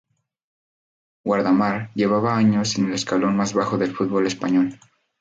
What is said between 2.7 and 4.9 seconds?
en el escalón más bajo del fútbol español.